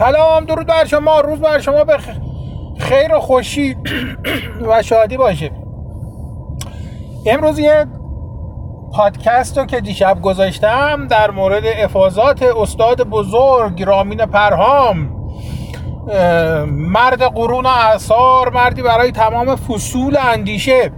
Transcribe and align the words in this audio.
سلام 0.00 0.44
درود 0.44 0.66
بر 0.66 0.84
شما 0.84 1.20
روز 1.20 1.40
بر 1.40 1.58
شما 1.58 1.84
به 1.84 1.98
خیر 2.78 3.14
و 3.14 3.20
خوشی 3.20 3.76
و 4.68 4.82
شادی 4.82 5.16
باشه. 5.16 5.50
امروز 7.26 7.58
یه 7.58 7.86
پادکست 8.92 9.58
رو 9.58 9.66
که 9.66 9.80
دیشب 9.80 10.20
گذاشتم 10.22 11.06
در 11.06 11.30
مورد 11.30 11.62
افاظات 11.66 12.42
استاد 12.42 13.02
بزرگ 13.02 13.82
رامین 13.82 14.26
پرهام. 14.26 15.16
مرد 16.66 17.22
قرون 17.22 17.66
اثار 17.66 18.50
مردی 18.50 18.82
برای 18.82 19.12
تمام 19.12 19.56
فصول 19.56 20.16
اندیشه. 20.16 20.90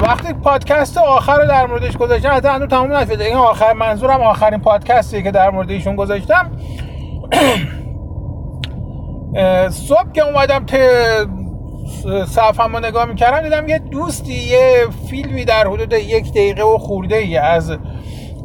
وقتی 0.00 0.32
پادکست 0.32 0.98
آخر 0.98 1.38
رو 1.38 1.46
در 1.46 1.66
موردش 1.66 1.96
گذاشتم 1.96 2.30
حتی 2.32 2.48
هنوز 2.48 2.68
تمام 2.68 2.92
نشده. 2.92 3.24
این 3.24 3.36
آخر 3.36 3.72
منظورم 3.72 4.22
آخرین 4.22 4.60
پادکستی 4.60 5.22
که 5.22 5.30
در 5.30 5.50
مورد 5.50 5.70
ایشون 5.70 5.96
گذاشتم. 5.96 6.50
صبح 9.70 10.12
که 10.12 10.22
اومدم 10.22 10.66
ت 10.66 10.76
صفحه 12.26 12.66
رو 12.66 12.80
نگاه 12.80 13.04
می‌کردم 13.04 13.42
دیدم 13.42 13.68
یه 13.68 13.78
دوستی 13.78 14.32
یه 14.32 14.86
فیلمی 15.10 15.44
در 15.44 15.66
حدود 15.66 15.92
یک 15.92 16.30
دقیقه 16.30 16.62
و 16.62 16.78
خورده 16.78 17.16
ای 17.16 17.36
از 17.36 17.76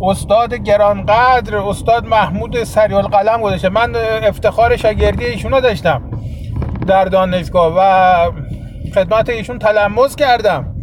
استاد 0.02 0.54
گرانقدر 0.54 1.58
استاد 1.58 2.06
محمود 2.06 2.64
سریال 2.64 3.04
قلم 3.04 3.42
گذاشته. 3.42 3.70
من 3.70 3.96
افتخار 4.24 4.78
شاگردی 4.78 5.26
ایشون 5.26 5.60
داشتم 5.60 6.02
در 6.88 7.06
دانشگاه 7.06 7.74
و 7.78 8.32
خدمت 8.96 9.30
ایشون 9.30 9.60
تلمز 9.60 10.16
کردم. 10.16 10.76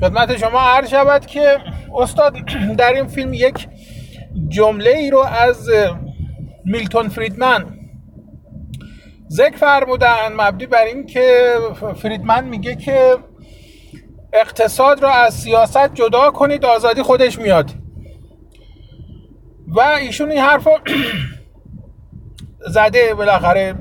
خدمت 0.00 0.36
شما 0.36 0.60
عرض 0.60 0.90
شود 0.90 1.26
که 1.26 1.56
استاد 1.94 2.36
در 2.78 2.92
این 2.92 3.06
فیلم 3.06 3.32
یک 3.32 3.68
جمله 4.48 4.90
ای 4.90 5.10
رو 5.10 5.18
از 5.18 5.70
میلتون 6.64 7.08
فریدمن. 7.08 7.78
ذکر 9.30 9.56
فرمودن 9.56 10.32
مبنی 10.32 10.66
بر 10.66 10.84
این 10.84 11.06
که 11.06 11.54
فریدمن 11.96 12.44
میگه 12.44 12.76
که 12.76 13.16
اقتصاد 14.32 15.02
را 15.02 15.10
از 15.10 15.34
سیاست 15.34 15.94
جدا 15.94 16.30
کنید 16.30 16.64
آزادی 16.64 17.02
خودش 17.02 17.38
میاد. 17.38 17.70
و 19.66 19.80
ایشون 19.80 20.30
این 20.30 20.40
حرف 20.40 20.68
زده 22.74 23.14
بالاخره. 23.14 23.74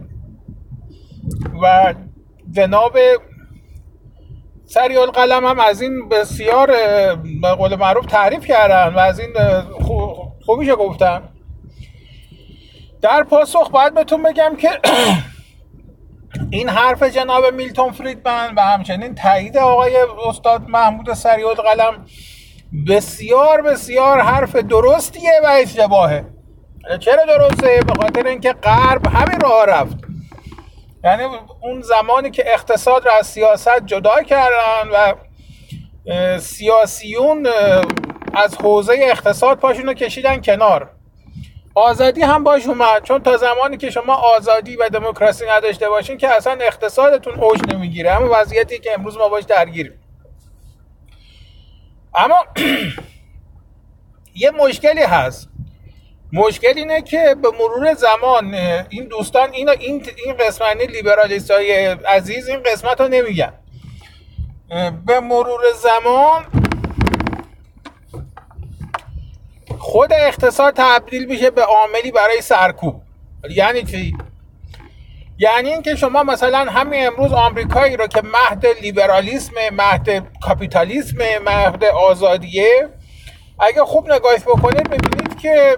و 1.62 1.94
جناب 2.52 2.98
سریال 4.66 5.12
قلم 5.12 5.46
هم 5.46 5.60
از 5.60 5.82
این 5.82 6.10
بسیار 6.10 6.68
به 7.42 7.50
قول 7.58 7.76
معروف 7.76 8.06
تعریف 8.06 8.46
کردن 8.46 8.96
و 8.96 9.00
از 9.00 9.20
این 9.20 9.34
خوبیش 10.46 10.70
گفتن. 10.80 11.37
در 13.02 13.24
پاسخ 13.24 13.70
باید 13.70 13.94
بهتون 13.94 14.24
بگم 14.24 14.56
که 14.56 14.70
این 16.50 16.70
حرف 16.70 17.04
جناب 17.04 17.54
میلتون 17.54 17.92
فریدمن 17.92 18.56
و 18.56 18.62
همچنین 18.62 19.16
تایید 19.16 19.58
آقای 19.58 19.98
استاد 20.28 20.70
محمود 20.70 21.14
سریال 21.14 21.56
قلم 21.56 22.06
بسیار 22.88 23.62
بسیار 23.62 24.20
حرف 24.20 24.56
درستیه 24.56 25.32
و 25.44 25.48
اشتباهه. 25.48 26.26
چرا 27.00 27.26
درسته؟ 27.26 27.80
به 27.88 27.94
خاطر 28.02 28.28
اینکه 28.28 28.54
غرب 28.54 29.08
همین 29.08 29.40
راه 29.40 29.66
رفت. 29.66 29.98
یعنی 31.04 31.24
اون 31.62 31.82
زمانی 31.82 32.32
که 32.32 32.44
اقتصاد 32.54 33.06
را 33.06 33.12
از 33.20 33.28
سیاست 33.28 33.86
جدا 33.86 34.24
کردن 34.24 34.90
و 34.94 35.14
سیاسیون 36.40 37.48
از 38.34 38.58
حوزه 38.58 38.94
اقتصاد 39.02 39.58
پاشون 39.58 39.86
رو 39.86 39.94
کشیدن 39.94 40.42
کنار. 40.42 40.97
آزادی 41.78 42.22
هم 42.22 42.44
باش 42.44 42.66
اومد. 42.66 43.04
چون 43.04 43.24
تا 43.24 43.38
زمانی 43.38 43.78
که 43.78 43.90
شما 43.90 44.14
آزادی 44.14 44.76
و 44.76 44.90
دموکراسی 44.90 45.46
نداشته 45.46 45.90
باشین 45.90 46.18
که 46.18 46.30
اصلا 46.30 46.58
اقتصادتون 46.62 47.34
اوج 47.34 47.60
نمی‌گیره. 47.74 48.12
اما 48.12 48.28
وضعیتی 48.32 48.80
که 48.80 48.94
امروز 48.94 49.18
ما 49.18 49.30
باش 49.30 49.44
درگیریم. 49.44 50.00
اما 52.16 52.46
یه 54.44 54.52
مشکلی 54.52 55.04
هست. 55.04 55.50
مشکل 56.34 56.74
اینه 56.76 57.02
که 57.02 57.36
به 57.42 57.50
مرور 57.60 57.94
زمان 57.94 58.54
این 58.90 59.06
دوستان 59.06 59.52
این 59.52 59.70
این 59.70 60.04
قسمت 60.40 60.68
یعنی 60.68 60.86
لیبرالیست 60.86 61.52
های 61.52 61.86
عزیز 61.86 62.50
این 62.50 62.64
قسمت 62.64 63.02
رو 63.02 63.08
نمیگن. 63.08 63.54
به 65.06 65.20
مرور 65.20 65.62
زمان 65.76 66.67
خود 69.98 70.14
اقتصاد 70.14 70.74
تبدیل 70.78 71.26
میشه 71.26 71.50
به 71.50 71.62
عاملی 71.62 72.12
برای 72.12 72.42
سرکوب. 72.42 73.02
یعنی 73.50 73.84
چی؟ 73.84 74.18
یعنی 75.38 75.70
اینکه 75.70 75.96
شما 75.96 76.24
مثلا 76.24 76.58
همین 76.58 77.08
امروز 77.08 77.34
آمریکایی 77.34 77.98
رو 77.98 78.08
که 78.08 78.22
مهد 78.22 78.66
لیبرالیسم 78.82 79.54
مهد 79.72 80.24
کاپیتالیسم 80.42 81.18
مهد 81.46 81.84
آزادیه 81.84 82.90
اگه 83.60 83.84
خوب 83.84 84.12
نگاهش 84.12 84.42
بکنید 84.42 84.90
ببینید 84.90 85.38
که 85.38 85.78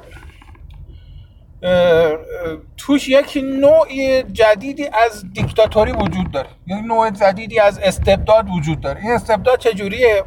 توش 2.78 3.08
یک 3.08 3.38
نوع 3.44 4.22
جدیدی 4.22 4.88
از 4.88 5.34
دیکتاتوری 5.34 5.92
وجود 5.92 6.32
داره. 6.32 6.50
یک 6.68 6.86
نوع 6.86 7.10
جدیدی 7.10 7.60
از 7.60 7.80
استبداد 7.80 8.46
وجود 8.58 8.82
داره. 8.82 9.02
این 9.02 9.12
استبداد 9.12 9.60
چجوریه؟ 9.60 10.24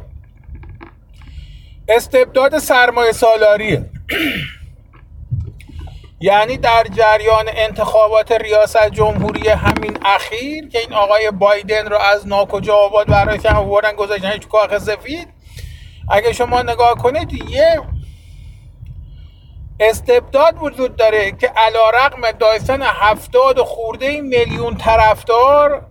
استبداد 1.87 2.57
سرمایه 2.57 3.11
سالاریه. 3.11 3.89
یعنی 6.21 6.57
در 6.57 6.83
جریان 6.83 7.45
انتخابات 7.47 8.31
ریاست 8.31 8.89
جمهوری 8.89 9.49
همین 9.49 9.97
اخیر 10.05 10.67
که 10.67 10.79
این 10.79 10.93
آقای 10.93 11.31
بایدن 11.31 11.85
رو 11.85 11.97
از 11.97 12.27
ناکجا 12.27 12.75
آباد 12.75 13.07
برای 13.07 13.39
آوردن 13.55 13.91
گذاشتن 13.91 14.37
تو 14.37 14.49
کاخ 14.49 14.77
سفید. 14.77 15.27
اگه 16.11 16.33
شما 16.33 16.61
نگاه 16.61 16.95
کنید 16.95 17.33
یه 17.49 17.81
استبداد 19.79 20.55
وجود 20.61 20.95
داره 20.95 21.31
که 21.31 21.47
علا 21.47 21.89
رقم 21.89 22.31
داشتن 22.31 22.81
هفتاد 22.81 23.59
خورده 23.59 24.21
میلیون 24.21 24.77
طرفدار 24.77 25.85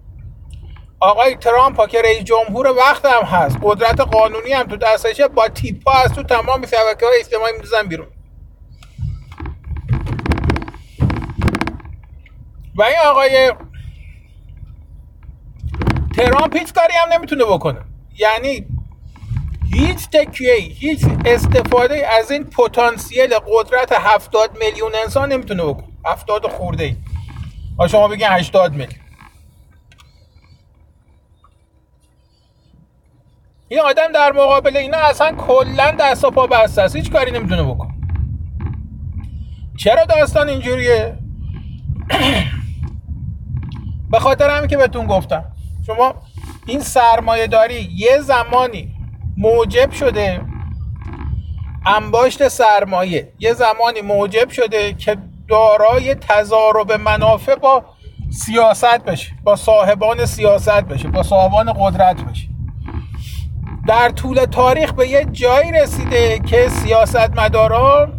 آقای 1.03 1.37
ترامپ 1.37 1.89
که 1.89 2.03
رئیس 2.03 2.25
جمهور 2.25 2.67
وقت 2.67 3.05
هم 3.05 3.23
هست 3.23 3.59
قدرت 3.63 4.01
قانونی 4.01 4.53
هم 4.53 4.63
تو 4.63 4.77
دستشه 4.77 5.29
با 5.29 5.49
تیپا 5.49 5.93
از 5.93 6.13
تو 6.13 6.23
تمام 6.23 6.67
شبکه 6.67 7.07
های 7.07 7.19
اجتماعی 7.21 7.53
میزن 7.61 7.83
بیرون. 7.83 8.07
و 12.75 12.83
این 12.83 12.97
آقای 13.05 13.53
ترامپ 16.17 16.57
هیچ 16.57 16.73
کاری 16.73 16.93
هم 16.95 17.13
نمی‌تونه 17.13 17.45
بکنه. 17.45 17.81
یعنی 18.19 18.67
هیچ 19.75 20.11
تکیه 20.11 20.55
هیچ 20.55 21.07
استفاده 21.25 22.07
از 22.09 22.31
این 22.31 22.45
پتانسیل 22.45 23.35
قدرت 23.35 23.93
هفتاد 23.93 24.59
میلیون 24.59 24.93
انسان 24.95 25.33
نمی‌تونه 25.33 25.63
بکنه. 25.63 25.89
هفتاد 26.07 26.47
خورده 26.47 26.85
ای 26.85 26.97
شما 27.89 28.09
بگین 28.09 28.29
هشتاد 28.31 28.73
میلیون. 28.73 29.02
این 33.73 33.81
آدم 33.81 34.13
در 34.13 34.33
مقابل 34.33 34.77
اینا 34.77 34.99
اصلا 34.99 35.33
کلا 35.33 35.95
دست 36.01 36.25
و 36.25 36.31
پا 36.31 36.47
بسته 36.47 36.83
است 36.83 36.97
هیچ 36.97 37.11
کاری 37.11 37.31
نمی‌تونه 37.31 37.63
بکنه 37.63 37.95
چرا 39.79 40.05
داستان 40.05 40.49
اینجوریه؟ 40.49 41.19
به 44.13 44.19
خاطر 44.19 44.51
همین 44.51 44.69
که 44.69 44.77
بهتون 44.77 45.07
گفتم. 45.07 45.45
شما 45.87 46.15
این 46.67 46.81
سرمایه 46.81 47.47
داری 47.47 47.89
یه 47.97 48.21
زمانی 48.21 48.95
موجب 49.37 49.91
شده 49.91 50.41
انباشت 51.87 52.49
سرمایه. 52.49 53.33
یه 53.39 53.53
زمانی 53.53 54.01
موجب 54.01 54.51
شده 54.51 54.93
که 54.93 55.17
دارای 55.49 56.15
تضارب 56.15 56.93
منافع 56.93 57.55
با 57.55 57.85
سیاست 58.31 59.05
بشه 59.05 59.33
با 59.45 59.57
صاحبان 59.57 60.27
سیاست 60.27 60.81
بشه 60.81 61.09
با 61.09 61.23
صاحبان 61.23 61.73
قدرت 61.73 62.21
بشه. 62.21 62.52
در 63.87 64.09
طول 64.09 64.45
تاریخ 64.45 64.93
به 64.93 65.09
یه 65.09 65.25
جایی 65.33 65.73
رسیده 65.73 66.39
که 66.39 66.69
سیاست 66.69 67.31
مداران 67.39 68.13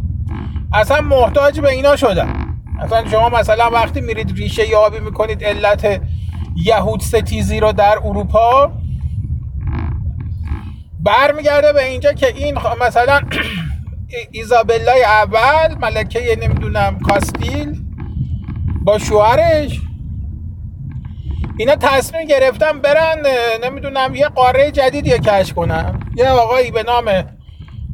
اصلا 0.73 1.01
محتاج 1.01 1.59
به 1.59 1.69
اینا 1.69 1.95
شدن. 1.95 2.57
اصلا 2.79 3.09
شما 3.09 3.29
مثلا 3.29 3.69
وقتی 3.69 4.01
میرید 4.01 4.37
ریشه 4.37 4.69
یابی 4.69 4.99
می‌کنید 4.99 5.43
علت 5.43 6.01
یهود 6.55 7.01
ستیزی 7.01 7.59
رو 7.59 7.71
در 7.71 7.97
اروپا 8.03 8.71
برمیگرده 10.99 11.73
به 11.73 11.85
اینجا 11.89 12.13
که 12.13 12.27
این 12.27 12.57
مثلا 12.81 13.21
ایزابلای 14.31 15.03
اول 15.03 15.75
ملکه 15.79 16.37
نمی‌دونم 16.41 16.99
کاستیل 16.99 17.81
با 18.83 18.97
شوهرش 18.97 19.81
اینا 21.57 21.75
تصمیم 21.75 22.27
گرفتن 22.27 22.79
برن 22.79 23.25
نمی‌دونم 23.63 24.15
یه 24.15 24.27
قاره 24.27 24.71
جدیدی 24.71 25.09
کش 25.09 25.53
کنن. 25.53 25.99
یه 26.15 26.29
آقایی 26.29 26.71
به 26.71 26.83
نام 26.83 27.23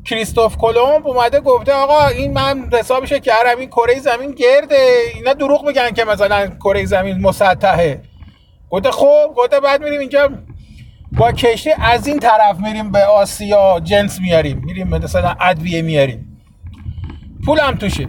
کریستوف 0.06 0.58
کلمب 0.58 1.08
اومده 1.08 1.40
گفته 1.40 1.74
آقا 1.74 2.08
این 2.08 2.34
من 2.34 2.70
حسابش 2.74 3.14
کردم 3.14 3.60
این 3.60 3.70
کره 3.70 4.00
زمین 4.00 4.32
گرده. 4.32 4.78
اینا 5.16 5.34
دروغ 5.34 5.68
میگن 5.68 5.92
که 5.92 6.06
مثلا 6.06 6.48
کره 6.48 6.86
زمین 6.86 7.22
مسطحه. 7.22 8.02
گفته 8.70 8.92
خب 8.92 9.34
گفته 9.36 9.60
بعد 9.60 9.84
میریم 9.84 10.00
اینجا 10.00 10.30
با 11.12 11.32
کشتی 11.32 11.70
از 11.82 12.08
این 12.08 12.20
طرف 12.20 12.60
میریم 12.60 12.92
به 12.92 13.06
آسیا 13.06 13.80
جنس 13.84 14.20
میاریم 14.20 14.62
میریم 14.66 14.88
مثلا 14.88 15.36
ادویه 15.42 15.82
میاریم 15.82 16.42
پولم 17.46 17.76
توشه. 17.76 18.08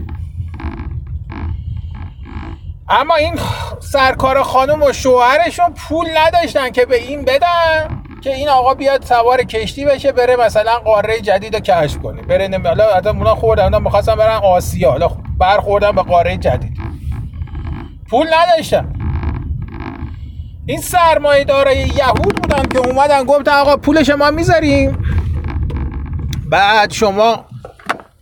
اما 2.90 3.14
این 3.14 3.38
سرکار 3.80 4.42
خانم 4.42 4.82
و 4.82 4.92
شوهرشون 4.92 5.74
پول 5.74 6.06
نداشتن 6.16 6.70
که 6.70 6.86
به 6.86 6.96
این 6.96 7.22
بدن 7.22 8.02
که 8.20 8.34
این 8.34 8.48
آقا 8.48 8.74
بیاد 8.74 9.04
سوار 9.04 9.42
کشتی 9.42 9.84
بشه 9.84 10.12
بره 10.12 10.36
مثلا 10.36 10.78
قاره 10.78 11.20
جدید 11.20 11.54
رو 11.54 11.60
کشف 11.60 11.98
کنه. 11.98 12.22
بره. 12.22 12.60
حالا 12.64 12.96
حتی 12.96 13.08
اونا 13.08 13.34
خوردن 13.34 13.64
اونا 13.64 13.78
می‌خواستن 13.78 14.14
برن 14.14 14.36
آسیا. 14.36 14.90
حالا 14.90 15.08
برخوردن 15.38 15.92
به 15.92 16.02
قاره 16.02 16.36
جدید. 16.36 16.78
پول 18.10 18.26
نداشتن. 18.34 18.92
این 20.66 20.80
سرمایه 20.80 21.44
دارای 21.44 21.78
یهود 21.78 22.42
بودن 22.42 22.68
که 22.68 22.78
اومدن 22.78 23.24
گفتن 23.24 23.52
آقا 23.52 23.76
پول 23.76 24.02
شما 24.02 24.30
می‌ذاریم. 24.30 25.04
بعد 26.50 26.92
شما 26.92 27.44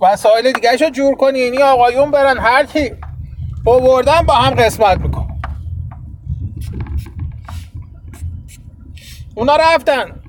وسایل 0.01 0.53
دیگه 0.53 0.77
رو 0.77 0.91
جور 0.91 1.15
کنین. 1.15 1.53
این 1.53 1.63
آقایون 1.63 2.11
برن 2.11 2.39
هر 2.39 2.65
کی 2.65 2.93
بردن 3.77 4.23
با 4.23 4.35
هم 4.35 4.55
قسمت 4.55 5.01
میکن 5.01 5.29
اونا 9.35 9.57
رفتن. 9.57 10.21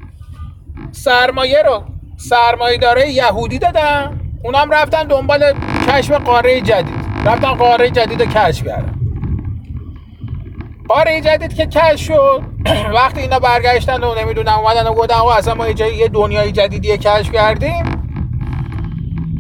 سرمایه 0.92 1.62
رو 1.62 1.84
سرمایه 2.18 2.78
داره 2.78 3.12
یهودی 3.12 3.60
دادن. 3.60 4.20
اونا 4.44 4.58
هم 4.58 4.72
رفتن 4.72 5.04
دنبال 5.04 5.54
کشف 5.88 6.12
قاره 6.12 6.62
جدید. 6.62 6.96
رفتن 7.26 7.54
قاره 7.54 7.90
جدید 7.90 8.22
رو 8.22 8.28
کشف 8.28 8.66
کردن. 8.66 8.96
قاره 10.90 11.22
جدید 11.22 11.54
که 11.54 11.66
کشف 11.66 12.06
شد 12.06 12.44
وقتی 12.96 13.22
اینا 13.22 13.40
برگشتن 13.40 14.04
و 14.04 14.16
نمی‌دونم 14.16 14.60
اومدن 14.60 14.88
و 14.88 14.94
گفتن 14.94 15.16
اصلا 15.16 15.54
ما 15.54 15.68
یه 15.68 16.08
دنیای 16.08 16.52
جدیدی 16.52 16.98
کشف 16.98 17.32
کردیم. 17.32 17.99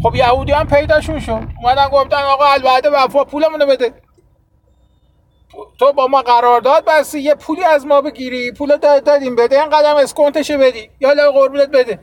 خب 0.03 0.15
یهودی 0.15 0.51
هم 0.51 0.67
پیداشون 0.67 1.19
شد 1.19 1.47
اومدن 1.63 1.89
گفتن 1.89 2.17
آقا 2.17 2.45
الوعده 2.45 2.89
وفا 2.89 3.23
پولمونو 3.23 3.65
بده. 3.65 3.93
تو 5.79 5.93
با 5.93 6.07
ما 6.07 6.21
قرارداد 6.21 6.85
بستی 6.85 7.19
یه 7.19 7.35
پولی 7.35 7.63
از 7.63 7.85
ما 7.85 8.01
بگیری 8.01 8.51
پول 8.51 8.77
دادیم 8.77 9.35
بده. 9.35 9.61
این 9.61 9.69
قدم 9.69 9.95
اسکنتش 9.95 10.51
بدی. 10.51 10.89
یا 10.99 11.13
لا 11.13 11.31
قربونت 11.31 11.69
بده. 11.69 11.99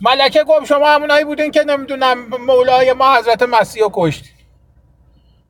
ملکه 0.00 0.44
گفت 0.44 0.64
شما 0.64 0.88
همونایی 0.88 1.24
بودین 1.24 1.50
که 1.50 1.64
نمی‌دونم 1.64 2.28
مولای 2.28 2.92
ما 2.92 3.16
حضرت 3.16 3.42
مسیح 3.42 3.82
رو 3.82 3.90
کشت. 3.94 4.24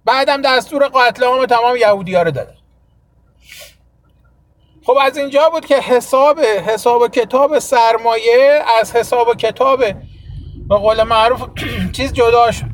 بعدم 0.04 0.42
دستور 0.42 0.88
قتل 0.88 1.24
عام 1.24 1.46
تمام 1.46 1.76
یهودی 1.76 2.14
ها 2.14 2.22
رو 2.22 2.30
داده 2.30 2.54
خب 4.86 4.98
از 5.02 5.16
اینجا 5.16 5.48
بود 5.48 5.66
که 5.66 5.76
حساب 5.76 6.40
حساب 6.40 7.08
کتاب 7.08 7.58
سرمایه 7.58 8.64
از 8.80 8.96
حساب 8.96 9.36
کتاب 9.36 9.84
به 10.68 10.76
قول 10.76 11.02
معروف 11.02 11.44
چیز 11.96 12.12
جدا 12.12 12.50
شد. 12.50 12.70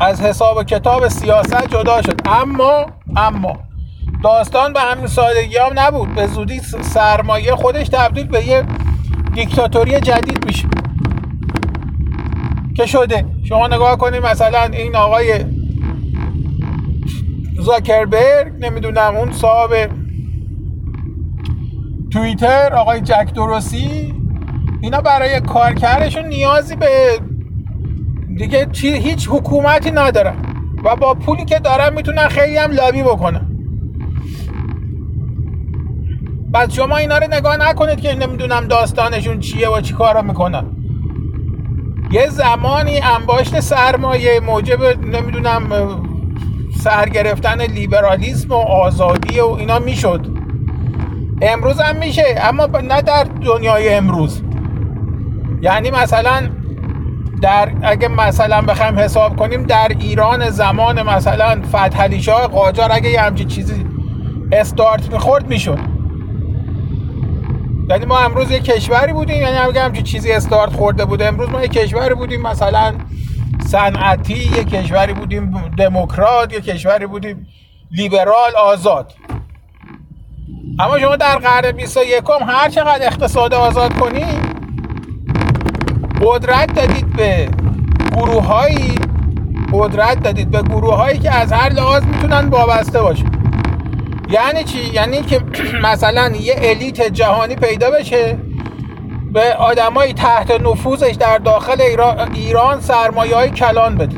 از 0.00 0.20
حساب 0.20 0.62
کتاب 0.62 1.08
سیاست 1.08 1.68
جدا 1.68 2.02
شد. 2.02 2.20
اما 2.26 2.86
اما 3.16 3.56
داستان 4.24 4.72
به 4.72 4.80
همین 4.80 5.06
سادگی 5.06 5.56
هم 5.56 5.70
نبود. 5.74 6.14
به 6.14 6.26
زودی 6.26 6.60
سرمایه 6.60 7.54
خودش 7.54 7.88
تبدیل 7.88 8.26
به 8.26 8.46
یه 8.46 8.64
دیکتاتوری 9.34 10.00
جدید 10.00 10.46
میشه. 10.46 10.68
که 12.76 12.86
شده. 12.86 13.26
شما 13.44 13.66
نگاه 13.66 13.98
کنید 13.98 14.26
مثلا 14.26 14.62
این 14.62 14.96
آقای 14.96 15.44
زاکربرگ 17.58 18.52
نمی‌دونم 18.60 19.16
اون 19.16 19.32
صاحب 19.32 19.90
توییتر 22.12 22.74
آقای 22.74 23.00
جک 23.00 23.34
دروسی 23.34 24.14
اینا 24.84 25.00
برای 25.00 25.40
کارکردشون 25.40 26.26
نیازی 26.26 26.76
به 26.76 26.88
دیگه 28.36 28.66
چی 28.72 28.88
هیچ 28.88 29.28
حکومتی 29.30 29.90
ندارن. 29.90 30.34
و 30.84 30.96
با 30.96 31.14
پولی 31.14 31.44
که 31.44 31.58
دارن 31.58 31.94
می‌تونن 31.94 32.28
خیلی 32.28 32.56
هم 32.56 32.70
لابی 32.70 33.02
بکنن. 33.02 33.46
بعد 36.50 36.70
شما 36.70 36.96
اینا 36.96 37.18
رو 37.18 37.26
نگاه 37.30 37.56
نکنید 37.56 38.00
که 38.00 38.14
نمی‌دونم 38.14 38.66
داستانشون 38.66 39.40
چیه 39.40 39.68
و 39.68 39.80
چی 39.80 39.94
کارا 39.94 40.22
می‌کنن. 40.22 40.66
یه 42.10 42.28
زمانی 42.28 43.00
انباشت 43.00 43.60
سرمایه 43.60 44.40
موجب 44.40 45.06
نمی‌دونم 45.06 45.62
سر 46.80 47.08
گرفتن 47.08 47.62
لیبرالیسم 47.62 48.50
و 48.50 48.54
آزادی 48.54 49.40
و 49.40 49.46
اینا 49.46 49.78
می‌شد. 49.78 50.26
امروز 51.42 51.80
هم 51.80 51.96
میشه 51.96 52.24
اما 52.42 52.66
نه 52.66 53.02
در 53.02 53.24
دنیای 53.24 53.94
امروز. 53.94 54.42
یعنی 55.64 55.90
مثلا 55.90 56.50
در 57.42 57.72
اگه 57.82 58.08
مثلا 58.08 58.60
بخوایم 58.60 58.98
حساب 58.98 59.36
کنیم 59.36 59.62
در 59.62 59.88
ایران 59.98 60.50
زمان 60.50 61.02
مثلا 61.02 61.62
فتحعلی 61.68 62.22
شاه 62.22 62.46
قاجار 62.46 62.92
اگه 62.92 63.10
یه 63.10 63.20
همچین 63.20 63.48
چیزی 63.48 63.86
استارت 64.52 65.12
می‌خورد 65.12 65.46
می‌شد. 65.48 65.78
یعنی 67.90 68.04
ما 68.06 68.18
امروز 68.18 68.50
یه 68.50 68.60
کشوری 68.60 69.12
بودیم 69.12 69.42
یعنی 69.42 69.56
اگه 69.56 69.80
همچین 69.80 70.04
چیزی 70.04 70.32
استارت 70.32 70.72
خورده 70.72 71.04
بود 71.04 71.22
امروز 71.22 71.48
ما 71.48 71.62
یه 71.62 71.68
کشوری 71.68 72.14
بودیم 72.14 72.42
مثلا 72.42 72.94
صنعتی 73.66 74.50
یه 74.56 74.64
کشوری 74.64 75.12
بودیم 75.12 75.70
دموکرات 75.78 76.52
یه 76.52 76.60
کشوری 76.60 77.06
بودیم 77.06 77.46
لیبرال 77.90 78.56
آزاد. 78.64 79.12
اما 80.78 80.98
شما 80.98 81.16
در 81.16 81.38
قرن 81.38 81.72
21 81.72 82.22
هر 82.46 82.68
چقدر 82.68 83.06
اقتصاد 83.06 83.54
آزاد 83.54 83.92
کنید 83.94 84.53
قدرت 86.24 86.74
دادید 86.74 87.16
به 87.16 87.48
گروه 88.16 88.44
هایی 88.44 88.94
قدرت 89.72 90.22
دادید 90.22 90.50
به 90.50 90.62
گروه 90.62 90.94
هایی 90.94 91.18
که 91.18 91.34
از 91.34 91.52
هر 91.52 91.72
لحاظ 91.72 92.04
می‌تونن 92.04 92.48
وابسته 92.48 93.02
باشه 93.02 93.24
یعنی 94.30 94.64
چی؟ 94.64 94.78
یعنی 94.78 95.22
که 95.22 95.40
مثلا 95.88 96.32
یه 96.40 96.54
الیت 96.58 97.02
جهانی 97.02 97.56
پیدا 97.56 97.90
بشه 97.90 98.38
به 99.32 99.54
آدمای 99.54 100.12
تحت 100.12 100.60
نفوذش 100.60 101.14
در 101.14 101.38
داخل 101.38 101.82
ایران 102.34 102.80
سرمایه 102.80 103.36
های 103.36 103.50
کلان 103.50 103.94
بده. 103.94 104.16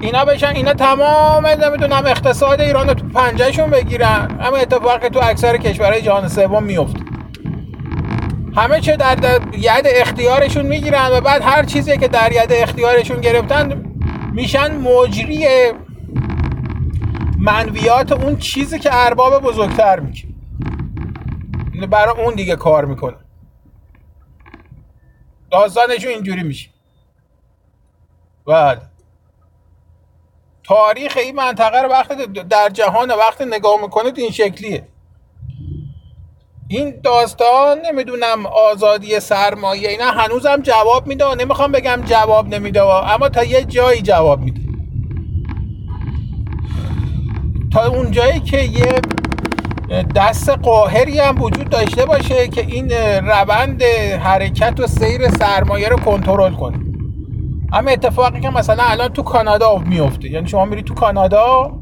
اینا 0.00 0.24
بشن 0.24 0.52
اینا 0.54 0.72
تمام 0.74 1.46
نمی‌دونم 1.46 2.02
اقتصاد 2.06 2.60
ایران 2.60 2.88
رو 2.88 2.94
تو 2.94 3.06
پنجهشون 3.08 3.70
بگیرن 3.70 4.38
اما 4.40 4.56
اتفاقی 4.56 5.08
تو 5.08 5.20
اکثر 5.22 5.56
کشورهای 5.56 6.02
جهان 6.02 6.28
سوم 6.28 6.62
میفته 6.62 7.03
همه 8.56 8.80
چه 8.80 8.96
در, 8.96 9.40
ید 9.52 9.86
اختیارشون 9.86 10.66
می‌گیرن 10.66 11.08
و 11.12 11.20
بعد 11.20 11.42
هر 11.42 11.64
چیزی 11.64 11.98
که 11.98 12.08
در 12.08 12.32
ید 12.32 12.52
اختیارشون 12.52 13.20
گرفتن 13.20 13.84
میشن 14.32 14.76
مجری 14.76 15.46
منویات 17.38 18.12
اون 18.12 18.36
چیزی 18.36 18.78
که 18.78 18.90
ارباب 18.92 19.42
بزرگتر 19.42 20.00
می‌کنه. 20.00 20.34
برای 21.86 22.22
اون 22.24 22.34
دیگه 22.34 22.56
کار 22.56 22.84
می‌کنه. 22.84 23.16
داستانشون 25.50 26.10
اینجوری 26.10 26.42
میشه. 26.42 26.70
بله 28.46 28.80
تاریخ 30.64 31.16
این 31.16 31.36
منطقه 31.36 31.82
رو 31.82 31.88
وقتی 31.88 32.26
در 32.26 32.68
جهان 32.68 33.10
وقتی 33.10 33.44
نگاه 33.44 33.82
می‌کنید 33.82 34.18
این 34.18 34.30
شکلیه. 34.30 34.88
این 36.68 36.94
داستان 37.04 37.78
نمی‌دونم 37.86 38.46
آزادی 38.46 39.20
سرمایه 39.20 39.88
اینا 39.88 40.10
هنوزم 40.10 40.56
جواب 40.62 41.06
میده. 41.06 41.34
نمی‌خوام 41.34 41.72
بگم 41.72 42.02
جواب 42.04 42.54
نمیده. 42.54 42.82
اما 42.82 43.28
تا 43.28 43.44
یه 43.44 43.64
جایی 43.64 44.02
جواب 44.02 44.40
میده. 44.40 44.60
تا 47.72 47.86
اون 47.86 48.10
جایی 48.10 48.40
که 48.40 48.58
یه 48.58 49.00
دست 50.16 50.50
قاهری 50.50 51.18
هم 51.18 51.42
وجود 51.42 51.68
داشته 51.68 52.06
باشه 52.06 52.48
که 52.48 52.60
این 52.60 52.90
روند 53.26 53.82
حرکت 54.22 54.80
و 54.80 54.86
سیر 54.86 55.28
سرمایه 55.28 55.88
رو 55.88 55.96
کنترل 55.96 56.54
کنه. 56.54 56.78
اما 57.72 57.90
اتفاقی 57.90 58.40
که 58.40 58.50
مثلا 58.50 58.82
الان 58.82 59.08
تو 59.08 59.22
کانادا 59.22 59.76
میفته 59.76 60.30
یعنی 60.30 60.48
شما 60.48 60.64
میری 60.64 60.82
تو 60.82 60.94
کانادا 60.94 61.72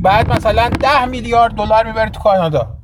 بعد 0.00 0.32
مثلا 0.32 0.68
ده 0.68 1.04
میلیارد 1.04 1.54
دلار 1.54 1.86
می‌بری 1.86 2.10
تو 2.10 2.20
کانادا. 2.20 2.81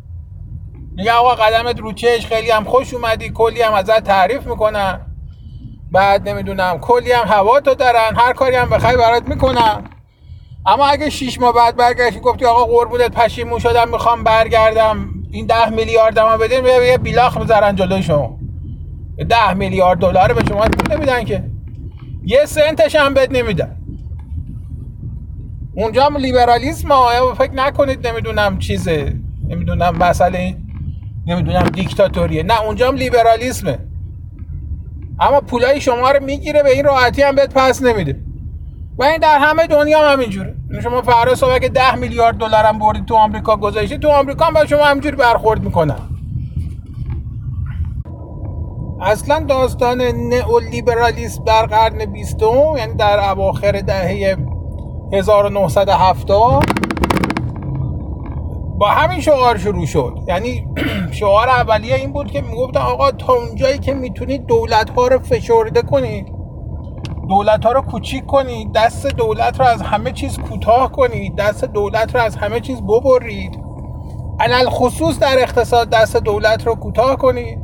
میگه 0.99 1.12
آقا 1.12 1.35
قدمت 1.35 1.81
رو 1.81 1.93
چش 1.93 2.26
خیلی 2.26 2.50
هم 2.50 2.64
خوش 2.64 2.95
اومدی 2.95 3.31
کلی 3.31 3.62
هم 3.62 3.73
ازت 3.73 4.05
تعریف 4.05 4.47
می‌کنن 4.47 5.00
بعد 5.93 6.28
نمی‌دونم 6.28 6.78
کلی 6.78 7.12
هم 7.12 7.28
هوا 7.28 7.61
تو 7.61 7.75
دارن 7.75 8.17
هر 8.17 8.33
کاری 8.33 8.57
هم 8.57 8.71
بخوای 8.71 8.97
برات 8.97 9.28
می‌کنن 9.28 9.85
اما 10.67 10.87
اگه 10.87 11.11
شیش 11.11 11.40
ماه 11.40 11.55
بعد 11.55 11.76
برگشتی 11.76 12.21
گفتی 12.21 12.45
آقا 12.45 12.64
قربونت 12.64 13.11
پشیمون 13.11 13.59
شدم 13.59 13.88
می‌خوام 13.88 14.25
برگردم. 14.25 15.09
این 15.31 15.47
ده 15.47 15.69
میلیارد 15.69 16.19
هم 16.19 16.38
بدین 16.38 16.64
یه 16.64 16.99
بیلاخ 16.99 17.38
بذارن 17.38 17.76
جلوی 17.76 18.02
شما 18.02 18.38
ده 19.28 19.55
میلیارد 19.55 19.99
دلار 19.99 20.33
به 20.33 20.45
شما 20.49 20.64
نمیدن 20.90 21.25
که. 21.25 21.45
یه 22.25 22.47
سنتش 22.47 22.97
هم 22.97 23.14
بد 23.14 23.37
نمیدن. 23.37 23.76
اونجا 25.76 26.05
هم 26.05 26.17
لیبرالیسم 26.17 26.93
آیا 26.93 27.35
فکر 27.35 27.52
نکنید 27.52 28.07
نمی‌دونم 28.07 28.59
چیزه. 28.59 29.14
نمی‌دونم 29.49 29.97
مسئله 29.97 30.57
نمی‌دونم 31.28 31.62
دیکتاتوریه. 31.62 32.42
نه 32.42 32.62
اونجا 32.62 32.88
هم 32.88 32.94
لیبرالیسمه. 32.94 33.78
اما 35.20 35.40
پولای 35.40 35.80
شما 35.80 36.11
رو 36.11 36.25
می‌گیره 36.25 36.62
به 36.62 36.70
این 36.70 36.85
راحتی 36.85 37.23
هم 37.23 37.35
بهت 37.35 37.54
پس 37.54 37.82
نمیده. 37.82 38.20
و 38.99 39.04
این 39.04 39.18
در 39.18 39.38
همه 39.38 39.66
دنیا 39.66 39.99
هم 39.99 40.12
همینجوره. 40.12 40.54
یعنی 40.70 40.82
شما 40.82 41.02
فردا 41.02 41.35
صبح 41.35 41.58
که 41.58 41.68
10 41.68 41.94
میلیارد 41.94 42.37
دلار 42.37 42.64
هم 42.64 42.78
بردید 42.78 43.06
تو 43.06 43.14
آمریکا 43.14 43.56
گذاشتید 43.56 44.00
تو 44.00 44.08
آمریکا 44.08 44.44
هم 44.44 44.54
با 44.54 44.66
شما 44.66 44.85
همینجوری 44.85 45.16
برخورد 45.16 45.62
می‌کنن. 45.62 45.99
اصلا 49.00 49.44
داستان 49.49 50.02
نئولیبرالیسم 50.02 51.44
در 51.44 51.66
قرن 51.66 52.04
بیستم 52.04 52.76
یعنی 52.76 52.94
در 52.94 53.30
اواخر 53.30 53.73
دهه 53.73 54.37
1970 55.12 56.64
با 58.78 58.88
همین 58.88 59.20
شعار 59.20 59.58
شروع 59.58 59.87
شد. 59.87 60.18
یعنی 60.28 60.68
شعار 61.11 61.49
اولیه 61.49 61.94
این 61.94 62.12
بود 62.12 62.30
که 62.30 62.40
می‌گفتن 62.40 62.80
آقا 62.80 63.11
تا 63.11 63.32
اونجایی 63.32 63.78
که 63.78 63.94
می‌تونید 63.94 64.47
دولت 64.47 64.90
ها 64.90 65.06
رو 65.06 65.18
فشرده 65.18 65.82
کنید 65.82 66.32
دولت 67.28 67.64
ها 67.64 67.73
رو 67.73 67.80
کوچیک 67.80 68.26
کنید 68.26 68.73
دست 68.73 69.06
دولت 69.06 69.61
رو 69.61 69.66
از 69.66 69.82
همه 69.82 70.12
چیز 70.12 70.38
کوتاه 70.38 70.92
کنید 70.92 71.37
دست 71.37 71.64
دولت 71.64 72.14
رو 72.14 72.23
از 72.23 72.37
همه 72.37 72.61
چیز 72.61 72.82
ببرید. 72.82 73.61
علل 74.40 74.68
خصوص 74.68 75.18
در 75.18 75.38
اقتصاد 75.38 75.90
دست 75.90 76.16
دولت 76.16 76.66
رو 76.66 76.75
کوتاه 76.75 77.16
کنید. 77.16 77.58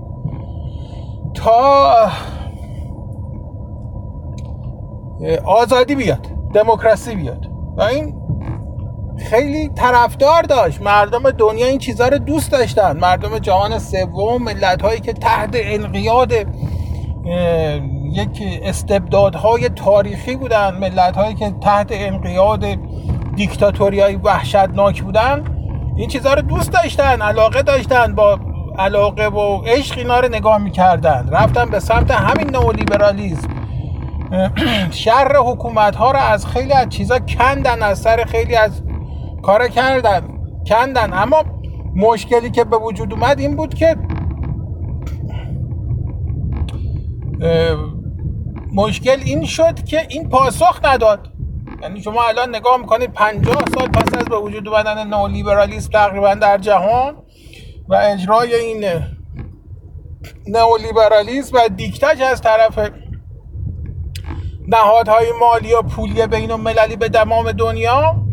تا 1.35 1.95
آزادی 5.47 5.95
بیاد 5.95 6.27
دموکراسی 6.55 7.15
بیاد. 7.15 7.47
و 7.77 7.83
این 7.83 8.24
خیلی 9.19 9.69
طرفدار 9.69 10.43
داشت. 10.43 10.83
مردم 10.83 11.31
دنیا 11.31 11.67
این 11.67 11.79
چیزها 11.79 12.09
رو 12.09 12.19
دوست 12.19 12.53
داشتن. 12.53 12.97
مردم 12.97 13.39
جهان 13.39 13.79
سوم 13.79 14.43
ملت 14.43 14.83
هایی 14.83 15.01
که 15.01 15.13
تحت 15.13 15.51
انقیاد 15.55 16.33
یک 18.13 18.43
استبدادهای 18.63 19.69
تاریخی 19.69 20.37
بودن 20.37 20.75
ملت 20.75 21.17
هایی 21.17 21.35
که 21.35 21.55
تحت 21.61 21.89
انقیاد 21.91 22.65
دیکتاتوری 23.37 24.01
های 24.01 24.17
وحشتناک 24.17 25.03
بودن 25.03 25.45
این 25.97 26.09
چیزها 26.09 26.35
رو 26.35 26.43
دوست 26.43 26.73
داشتن 26.73 27.23
علاقه 27.23 27.63
داشتن 27.63 28.15
با 28.15 28.39
علاقه 28.79 29.27
و 29.27 29.63
عشق 29.67 29.99
اینا 29.99 30.21
رو 30.21 30.29
نگاه 30.29 30.59
می‌کردن. 30.59 31.29
رفتن 31.31 31.71
به 31.71 31.81
سمت 31.81 32.11
همین 32.11 32.51
نئولیبرالیسم. 32.51 33.49
شر 34.91 35.37
حکومت 35.37 35.97
ها 35.97 36.11
رو 36.11 36.19
از 36.19 36.47
خیلی 36.47 36.73
از 36.73 36.89
چیزا 36.89 37.19
کندن 37.19 37.83
از 37.83 37.99
سر 37.99 38.25
خیلی 38.25 38.57
از 38.57 38.83
کار 39.47 39.69
کردن 39.69 40.29
کندن. 40.67 41.13
اما 41.13 41.45
مشکلی 41.97 42.51
که 42.51 42.65
به 42.65 42.77
وجود 42.77 43.13
اومد 43.13 43.41
این 43.41 43.57
بود 43.57 43.75
که 43.75 43.97
مشکل 48.75 49.21
این 49.25 49.45
شد 49.45 49.85
که 49.85 50.07
این 50.09 50.29
پاسخ 50.29 50.81
نداد. 50.85 51.29
یعنی 51.83 52.03
شما 52.03 52.23
الان 52.23 52.57
نگاه 52.57 52.77
می‌کنید 52.77 53.13
50 53.13 53.65
سال 53.75 53.89
پس 53.89 54.15
از 54.19 54.25
به 54.25 54.37
وجود 54.37 54.69
اومدن 54.69 55.07
نئولیبرالیسم 55.07 55.91
تقریبا 55.91 56.35
در 56.35 56.59
جهان 56.59 57.17
و 57.89 57.95
اجرای 57.95 58.55
این 58.55 58.85
نئولیبرالیسم 60.47 61.57
و 61.57 61.69
دیکتاج 61.69 62.23
از 62.23 62.43
طرف 62.43 62.91
نهادهای 64.69 65.27
مالی 65.41 65.75
و 65.75 65.83
پولی 65.83 66.27
بین 66.27 66.51
المللی 66.51 66.97
به 66.97 67.09
تمام 67.09 67.53
دنیا 67.53 68.24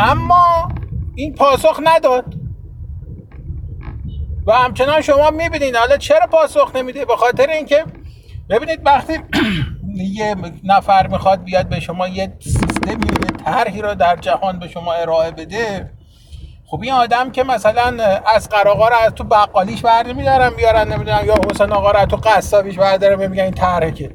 اما 0.00 0.68
این 1.14 1.34
پاسخ 1.34 1.80
نداد. 1.84 2.34
و 4.46 4.52
همچنان 4.52 5.00
شما 5.00 5.30
می‌بینید 5.30 5.76
حالا 5.76 5.96
چرا 5.96 6.26
پاسخ 6.26 6.76
نمیده؟ 6.76 7.04
به 7.04 7.16
خاطر 7.16 7.46
اینکه 7.46 7.84
ببینید 8.50 8.80
وقتی 8.86 9.12
یه 10.18 10.36
نفر 10.64 11.06
می‌خواد 11.06 11.44
بیاد 11.44 11.68
به 11.68 11.80
شما 11.80 12.08
یه 12.08 12.32
سیستمی 12.40 13.06
یه 13.06 13.44
طرحی 13.44 13.82
رو 13.82 13.94
در 13.94 14.16
جهان 14.16 14.58
به 14.58 14.68
شما 14.68 14.92
ارائه 14.92 15.30
بده 15.30 15.90
خب 16.66 16.80
این 16.82 16.92
آدم 16.92 17.30
که 17.30 17.44
مثلا 17.44 18.04
از 18.26 18.48
قراغا 18.48 18.88
رو 18.88 18.96
از 18.96 19.14
تو 19.14 19.24
بقالیش 19.24 19.82
برده 19.82 20.12
میدارن 20.12 20.50
بیارن 20.50 20.92
نمی‌دونم 20.92 21.26
یا 21.26 21.34
حسین 21.50 21.72
آقا 21.72 21.90
رو 21.90 21.98
از 21.98 22.08
تو 22.08 22.16
قصابیش 22.16 22.78
بردارن 22.78 23.26
میگن 23.26 23.42
این 23.42 23.54
طرحه 23.54 23.92
که. 23.92 24.10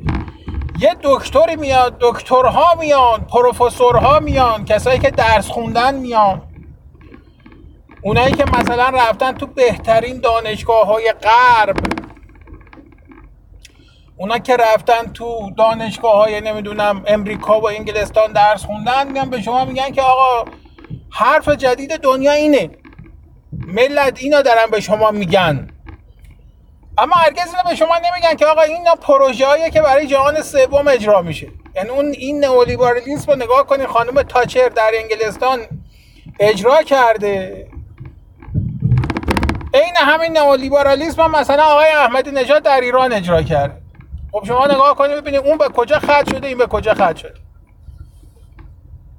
یه 0.80 0.96
دکتری 1.04 1.56
میاد 1.56 1.98
دکترها 2.00 2.76
میان 2.80 3.26
پروفسورها 3.26 4.20
میان 4.20 4.66
کسایی 4.66 5.00
که 5.00 5.12
درس 5.12 5.48
خوندن 5.48 5.96
میان. 5.96 6.42
اونایی 8.02 8.34
که 8.34 8.46
مثلا 8.46 8.90
رفتن 8.90 9.32
تو 9.32 9.46
بهترین 9.46 10.20
دانشگاه 10.20 10.88
های 10.88 11.14
غرب. 11.24 11.78
اونا 14.18 14.38
که 14.38 14.58
رفتن 14.58 15.14
تو 15.14 15.52
دانشگاه 15.58 16.16
های 16.16 16.42
نمی‌دونم 16.42 17.04
امریکا 17.08 17.60
و 17.60 17.70
انگلستان 17.70 18.34
درس 18.34 18.66
خوندن 18.66 19.12
میان 19.12 19.30
به 19.30 19.42
شما 19.42 19.66
میگن 19.66 19.92
که 19.92 20.02
آقا 20.02 20.52
حرف 21.12 21.50
جدید 21.50 21.98
دنیا 21.98 22.32
اینه. 22.32 22.70
ملت 23.68 24.20
اینا 24.22 24.42
دارن 24.42 24.66
به 24.72 24.80
شما 24.80 25.12
میگن. 25.12 25.75
اما 26.98 27.16
هرگز 27.16 27.56
به 27.70 27.76
شما 27.76 27.98
نمیگن 27.98 28.36
که 28.36 28.46
آقا 28.46 28.62
اینا 28.62 28.96
پروژه 28.96 29.70
که 29.74 29.82
برای 29.82 30.08
جهان 30.08 30.42
سوم 30.42 30.88
اجرا 30.88 31.22
میشه. 31.22 31.48
یعنی 31.76 31.90
اون 31.90 32.06
این 32.06 32.46
نئولیبرالیسم 32.46 33.32
رو 33.32 33.38
نگاه 33.38 33.68
کنید 33.68 33.88
خانم 33.88 34.22
تاچر 34.22 34.70
در 34.70 34.92
انگلستان 34.94 35.60
اجرا 36.40 36.84
کرده. 36.84 37.68
عین 39.74 39.96
همین 39.96 40.38
نئولیبرالیسم 40.38 41.22
هم 41.22 41.32
مثلا 41.32 41.64
آقای 41.64 41.88
احمدی 41.88 42.32
نژاد 42.32 42.64
در 42.64 42.82
ایران 42.82 43.14
اجرا 43.14 43.42
کرد 43.42 43.82
خب 44.32 44.44
شما 44.48 44.66
نگاه 44.66 44.96
کنید 44.96 45.18
ببینید 45.18 45.42
اون 45.48 45.58
به 45.58 45.68
کجا 45.70 46.00
خط 46.00 46.30
شده 46.30 46.48
این 46.48 46.58
به 46.58 46.68
کجا 46.68 46.94
خط 46.94 47.16
شده. 47.18 47.34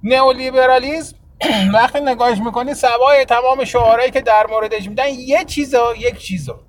نئولیبرالیسم 0.02 1.16
وقتی 1.74 2.00
نگاهش 2.00 2.38
می‌کنید 2.38 2.74
سوای 2.74 3.24
تمام 3.24 3.64
شعارهایی 3.64 4.10
که 4.10 4.20
در 4.20 4.46
موردش 4.46 4.88
میدن 4.88 5.08
یه 5.08 5.44
چیزا 5.44 5.94
یک 5.98 6.18
چیزا. 6.18 6.65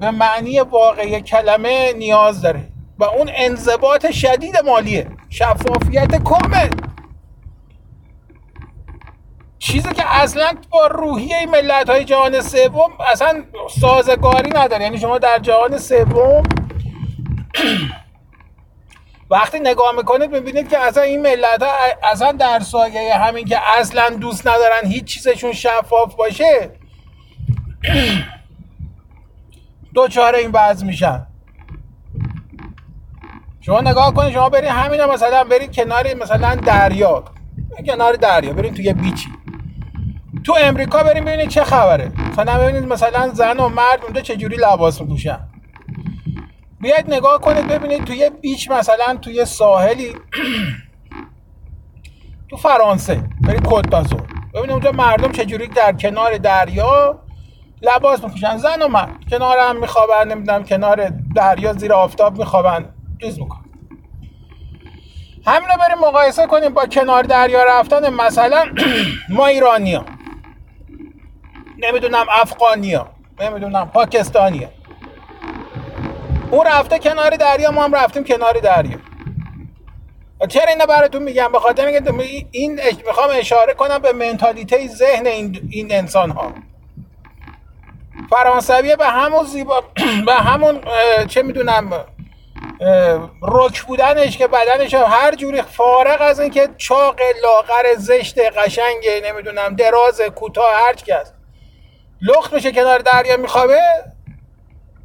به 0.00 0.10
معنی 0.10 0.60
واقعی 0.60 1.20
کلمه 1.20 1.92
نیاز 1.92 2.42
داره 2.42 2.68
و 2.98 3.04
اون 3.04 3.30
انضباط 3.34 4.10
شدید 4.10 4.56
مالیه. 4.64 5.10
شفافیت 5.30 6.22
کامل. 6.22 6.68
چیزی 9.58 9.88
که 9.88 10.16
اصلا 10.20 10.52
با 10.70 10.86
روحیه 10.86 11.46
ملت 11.46 11.90
های 11.90 12.04
جهان 12.04 12.40
سوم 12.40 12.90
اصلا 13.12 13.44
سازگاری 13.80 14.50
نداره. 14.50 14.82
یعنی 14.82 14.98
شما 14.98 15.18
در 15.18 15.38
جهان 15.38 15.78
سوم 15.78 16.42
وقتی 19.30 19.60
نگاه 19.60 19.96
می‌کنید 19.96 20.30
می‌بینید 20.30 20.70
که 20.70 20.78
اصلا 20.78 21.02
این 21.02 21.22
ملت 21.22 21.62
ها 21.62 21.72
اصلا 22.02 22.32
در 22.32 22.60
سایه 22.60 23.14
همین 23.14 23.44
که 23.44 23.58
اصلا 23.78 24.10
دوست 24.10 24.46
ندارن 24.46 24.86
هیچ 24.86 25.04
چیزشون 25.04 25.52
شفاف 25.52 26.14
باشه 26.14 26.70
دوچاره 29.94 30.38
این 30.38 30.50
وضع 30.54 30.86
میشن. 30.86 31.26
شما 33.60 33.80
نگاه 33.80 34.14
کنید 34.14 34.32
شما 34.32 34.48
برید 34.48 34.68
همین 34.68 35.04
مثلا 35.04 35.44
برید 35.44 35.72
کنار 35.72 36.14
مثلا 36.14 36.54
دریا. 36.54 37.24
کنار 37.86 38.12
دریا 38.12 38.52
برید 38.52 38.74
توی 38.74 38.92
بیچی. 38.92 39.28
تو 40.44 40.54
امریکا 40.60 41.02
بریم 41.02 41.24
ببینید 41.24 41.48
چه 41.48 41.64
خبره؟ 41.64 42.12
مثلا 42.32 42.58
ببینید 42.58 42.92
مثلا 42.92 43.28
زن 43.28 43.56
و 43.56 43.68
مرد 43.68 44.04
اونجا 44.04 44.20
چجوری 44.20 44.56
لباس 44.56 45.00
میپوشن. 45.00 45.38
بیاید 46.80 47.14
نگاه 47.14 47.40
کنید 47.40 47.66
ببینید 47.68 48.04
توی 48.04 48.30
بیچ 48.40 48.70
مثلا 48.70 49.16
توی 49.16 49.44
ساحلی 49.44 50.14
تو 52.50 52.56
فرانسه. 52.56 53.22
برید 53.40 53.66
کتازور 53.66 54.22
ببینید 54.54 54.70
اونجا 54.70 54.92
مردم 54.92 55.32
چجوری 55.32 55.66
در 55.66 55.92
کنار 55.92 56.36
دریا 56.38 57.20
لباس 57.82 58.24
میپوشن. 58.24 58.56
زن 58.56 58.82
و 58.82 58.88
مرد. 58.88 59.10
کنار 59.30 59.58
هم 59.58 59.80
میخوابن 59.80 60.28
نمی‌دونم 60.28 60.64
کنار 60.64 61.12
دریا 61.36 61.72
زیر 61.72 61.92
آفتاب 61.92 62.38
میخوابن. 62.38 62.94
چیز 63.20 63.38
می‌کنن. 63.38 63.64
همین 65.46 65.68
رو 65.68 65.76
بریم 65.80 65.98
مقایسه 65.98 66.46
کنیم 66.46 66.74
با 66.74 66.86
کنار 66.86 67.22
دریا 67.22 67.64
رفتن. 67.64 68.14
مثلا 68.14 68.64
ما 69.28 69.46
ایرانیا 69.46 70.04
نمی‌دونم 71.78 72.26
افغانیا 72.30 73.08
نمی‌دونم 73.40 73.90
پاکستانیا 73.90 74.68
اون 76.50 76.66
رفته 76.66 76.98
کنار 76.98 77.30
دریا 77.30 77.70
ما 77.70 77.84
هم 77.84 77.94
رفتیم 77.94 78.24
کنار 78.24 78.52
دریا. 78.52 78.98
چرا 80.48 80.68
اینو 80.72 80.86
براتون 80.86 81.22
میگم؟ 81.22 81.52
به 81.52 81.58
خاطر 81.58 81.86
این 82.50 82.80
می‌خوام 83.06 83.30
اشاره 83.32 83.74
کنم 83.74 83.98
به 83.98 84.12
منتالیته 84.12 84.88
ذهن 84.88 85.26
این, 85.26 85.68
این 85.70 85.94
انسان 85.94 86.30
ها 86.30 86.52
فرانسویه 88.32 88.96
به 88.96 89.06
همون 89.06 89.44
زیبا 89.44 89.84
به 90.26 90.34
همون 90.34 90.80
چه 91.28 91.42
می‌دونم 91.42 92.04
رک 93.42 93.82
بودنش 93.82 94.38
که 94.38 94.46
بدنش 94.46 94.94
هر 94.94 95.34
جوری 95.34 95.62
فارغ 95.62 96.20
از 96.20 96.40
اینکه 96.40 96.68
چاق 96.76 97.20
لاغر 97.42 97.94
زشت 97.96 98.38
قشنگ 98.38 99.08
نمی‌دونم 99.24 99.76
دراز 99.76 100.20
کوتاه 100.20 100.74
هر 100.74 100.92
کس 100.92 101.32
لخت 102.22 102.52
میشه 102.52 102.72
کنار 102.72 102.98
دریا 102.98 103.36
میخوابه. 103.36 103.80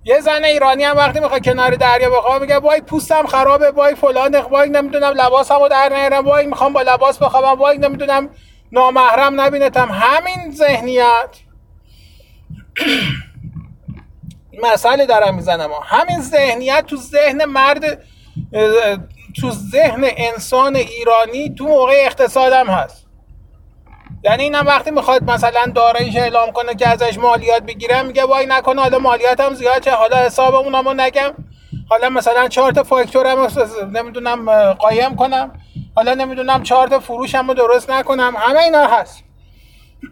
یه 0.04 0.20
زن 0.20 0.44
ایرانی 0.44 0.84
هم 0.84 0.98
وقتی 0.98 1.20
می‌خواد 1.20 1.44
کنار 1.46 1.72
دریا 1.72 2.10
بخوابه 2.10 2.40
میگه 2.40 2.58
وای 2.58 2.82
پوستم 2.82 3.28
خرابه 3.28 3.72
وای 3.72 3.96
فلان 3.96 4.36
وای 4.36 4.70
نمی‌دونم 4.70 5.14
لباسمو 5.16 5.68
در 5.68 5.90
نیارم 5.90 6.26
وای 6.26 6.46
می‌خوام 6.46 6.74
با 6.74 6.82
لباس 6.82 7.18
بخوابم 7.20 7.62
وای 7.62 7.78
نمی‌دونم 7.78 8.30
نامحرم 8.72 9.42
نبینتم. 9.42 9.90
همین 9.92 10.52
ذهنیت 10.52 11.47
مسئله 14.64 15.06
دارم 15.06 15.36
می‌زنم. 15.36 15.70
همین 15.84 16.22
ذهنیت 16.22 16.86
تو 16.88 16.96
ذهن 16.96 17.46
مرد 17.46 18.04
تو 19.42 19.52
ذهن 19.52 20.04
انسان 20.04 20.76
ایرانی 20.76 21.56
تو 21.56 21.68
موقع 21.68 22.02
اقتصادم 22.06 22.68
هست. 22.68 23.08
یعنی 24.24 24.44
اینم 24.44 24.68
وقتی 24.68 24.92
می‌خواد 24.92 25.32
مثلا 25.32 25.66
داراییش 25.76 26.16
اعلام 26.16 26.52
کنه 26.52 26.76
که 26.76 26.88
ازش 26.88 27.18
مالیات 27.18 27.64
بگیره 27.64 28.02
میگه 28.02 28.24
وای 28.24 28.46
نکنه 28.46 28.82
حالا 28.82 29.00
مالیاتم 29.00 29.54
زیاد 29.54 29.82
چه 29.82 29.92
حالا 29.92 30.18
حسابمونمو 30.18 30.94
نگم. 30.94 31.34
حالا 31.90 32.10
مثلا 32.10 32.48
چهار 32.48 32.72
تا 32.72 32.84
فاکتورم 32.84 33.48
نمی‌دونم 33.94 34.74
قایم 34.74 35.16
کنم. 35.16 35.60
حالا 35.96 36.14
نمی‌دونم 36.14 36.64
چهار 36.64 36.88
تا 36.88 37.00
فروشمو 37.00 37.54
درست 37.54 37.90
نکنم. 37.90 38.36
همه 38.38 38.60
اینا 38.60 38.88
هست. 38.88 39.24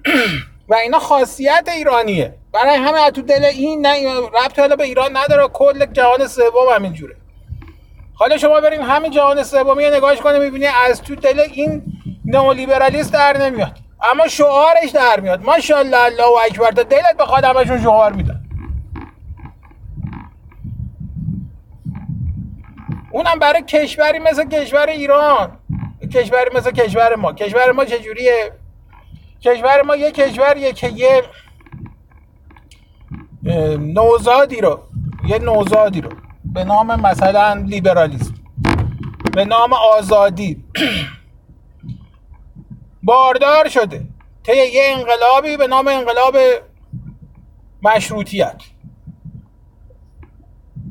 و 0.69 0.75
اینا 0.75 1.00
خاصیت 1.00 1.69
ایرانیه. 1.75 2.34
برای 2.55 2.75
همه 2.75 3.12
تو 3.12 3.21
دل 3.21 3.45
این 3.45 3.85
نه 3.85 4.19
ربط 4.19 4.59
حالا 4.59 4.75
به 4.75 4.83
ایران 4.83 5.17
نداره. 5.17 5.47
کل 5.47 5.85
جهان 5.85 6.27
سوم 6.27 6.69
همین 6.75 6.93
جوره 6.93 7.15
حالا 8.13 8.38
شما 8.38 8.62
برین 8.62 8.81
همین 8.81 9.12
جهان 9.12 9.43
سومی 9.43 9.85
نگاهش 9.85 10.21
کنه 10.21 10.39
می‌بینی 10.39 10.65
از 10.65 11.01
تو 11.01 11.15
دل 11.15 11.39
این 11.39 11.83
نئولیبرالیسم 12.25 13.09
در 13.12 13.38
نمیاد. 13.38 13.77
اما 14.12 14.27
شعارش 14.27 14.89
در 14.93 15.19
میاد. 15.19 15.43
ماشاءالله 15.43 16.03
الله 16.03 16.45
اکبر 16.45 16.71
تا 16.71 16.83
دلت 16.83 17.17
بخواد 17.19 17.43
همشون 17.43 17.81
شعار 17.81 18.13
میدن. 18.13 18.41
اونم 23.12 23.39
برای 23.39 23.62
کشوری 23.62 24.19
مثل 24.19 24.50
کشور 24.50 24.89
ایران. 24.89 25.59
کشوری 26.13 26.55
مثل 26.55 26.71
کشور 26.71 27.15
ما. 27.15 27.33
کشور 27.33 27.71
ما 27.71 27.85
چجوریه؟ 27.85 28.51
کشور 29.41 29.81
ما 29.81 29.95
یه 29.95 30.12
کشوریه 30.12 30.74
که 30.74 30.88
یه 30.88 31.24
نوزادی 33.79 34.62
رو 34.62 34.84
یه 35.27 35.39
نوزادی 35.39 36.01
رو 36.01 36.10
به 36.45 36.63
نام 36.63 37.01
مثلا 37.01 37.53
لیبرالیسم 37.53 38.34
به 39.34 39.45
نام 39.45 39.74
آزادی. 39.74 40.63
باردار 43.03 43.69
شده 43.69 44.07
طی 44.43 44.57
یه 44.57 44.84
انقلابی 44.86 45.57
به 45.57 45.67
نام 45.67 45.88
انقلاب 45.88 46.38
مشروطیت. 47.84 48.62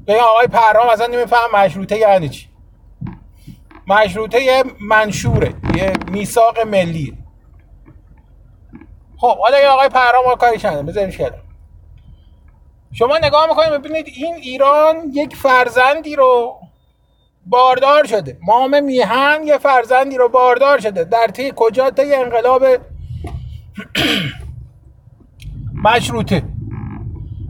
به 0.06 0.20
آقای 0.20 0.46
پرام 0.46 0.88
اصلا 0.88 1.06
نمیفهم 1.06 1.50
مشروطه 1.54 1.98
یعنی 1.98 2.28
چی؟ 2.28 2.48
مشروطه 3.86 4.42
یه 4.42 4.64
منشوره 4.80 5.54
یه 5.76 5.92
میثاق 6.10 6.60
ملی 6.60 7.18
خب 9.16 9.38
حالا 9.38 9.60
یه 9.60 9.68
آقای 9.68 9.88
پرام 9.88 10.36
کاری 10.36 10.58
چنده 10.58 10.82
بذاریم 10.82 11.10
شما 12.94 13.18
نگاه 13.18 13.46
می‌کنید 13.48 13.70
ببینید 13.70 14.06
این 14.16 14.34
ایران 14.34 14.96
یک 15.12 15.36
فرزندی 15.36 16.16
رو 16.16 16.56
باردار 17.46 18.04
شده. 18.04 18.38
مام 18.42 18.84
میهن 18.84 19.40
یه 19.44 19.58
فرزندی 19.58 20.16
رو 20.16 20.28
باردار 20.28 20.78
شده. 20.78 21.04
در 21.04 21.26
طی 21.26 21.52
کجا 21.56 21.90
طی 21.90 22.14
انقلاب 22.14 22.64
مشروطه؟ 25.84 26.42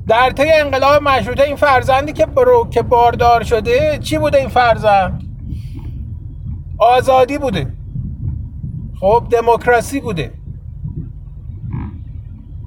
در 0.08 0.30
طی 0.30 0.50
انقلاب 0.50 1.02
مشروطه 1.02 1.42
این 1.42 1.56
فرزندی 1.56 2.12
که 2.12 2.26
برو 2.26 2.70
که 2.70 2.82
باردار 2.82 3.42
شده 3.42 3.98
چی 3.98 4.18
بوده 4.18 4.38
این 4.38 4.48
فرزند؟ 4.48 5.22
آزادی 6.78 7.38
بوده. 7.38 7.72
خب 9.00 9.24
دموکراسی 9.30 10.00
بوده. 10.00 10.32